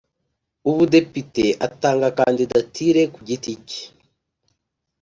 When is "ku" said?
3.13-3.19